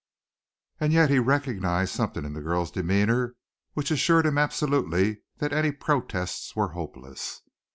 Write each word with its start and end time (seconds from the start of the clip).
And 0.79 0.91
yet 0.93 1.11
he 1.11 1.19
recognized 1.19 1.93
something 1.93 2.25
in 2.25 2.33
the 2.33 2.41
girl's 2.41 2.71
demeanor 2.71 3.35
which 3.73 3.91
assured 3.91 4.25
him 4.25 4.39
absolutely 4.39 5.21
that 5.37 5.53
any 5.53 5.71
protests 5.71 6.55
were 6.55 6.69
hopeless. 6.69 7.41